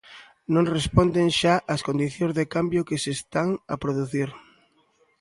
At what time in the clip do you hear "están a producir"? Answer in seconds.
3.17-4.29